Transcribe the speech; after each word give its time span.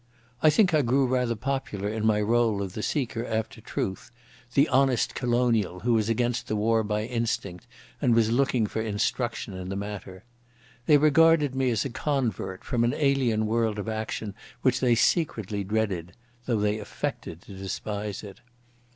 I 0.41 0.49
think 0.49 0.73
I 0.73 0.81
grew 0.81 1.05
rather 1.05 1.35
popular 1.35 1.87
in 1.87 2.07
my 2.07 2.19
role 2.19 2.63
of 2.63 2.73
the 2.73 2.81
seeker 2.81 3.23
after 3.23 3.61
truth, 3.61 4.09
the 4.55 4.67
honest 4.69 5.13
colonial 5.13 5.81
who 5.81 5.93
was 5.93 6.09
against 6.09 6.47
the 6.47 6.55
war 6.55 6.83
by 6.83 7.03
instinct 7.05 7.67
and 8.01 8.15
was 8.15 8.31
looking 8.31 8.65
for 8.65 8.81
instruction 8.81 9.53
in 9.53 9.69
the 9.69 9.75
matter. 9.75 10.23
They 10.87 10.97
regarded 10.97 11.53
me 11.53 11.69
as 11.69 11.85
a 11.85 11.91
convert 11.91 12.63
from 12.63 12.83
an 12.83 12.95
alien 12.95 13.45
world 13.45 13.77
of 13.77 13.87
action 13.87 14.33
which 14.63 14.79
they 14.79 14.95
secretly 14.95 15.63
dreaded, 15.63 16.13
though 16.47 16.59
they 16.59 16.79
affected 16.79 17.43
to 17.43 17.53
despise 17.53 18.23
it. 18.23 18.41